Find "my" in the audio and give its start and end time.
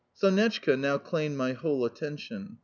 1.37-1.53